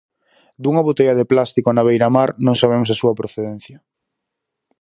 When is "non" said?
2.45-2.59